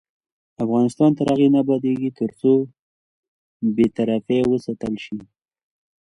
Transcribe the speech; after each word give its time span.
افغانستان 0.63 1.09
تر 1.17 1.25
هغو 1.31 1.47
نه 1.53 1.57
ابادیږي، 1.63 2.09
ترڅو 2.19 2.53
بې 3.75 3.87
طرفي 3.97 4.39
وساتل 4.51 4.93
شي. 5.05 5.17